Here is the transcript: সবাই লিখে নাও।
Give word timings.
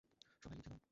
সবাই 0.43 0.55
লিখে 0.57 0.69
নাও। 0.71 0.81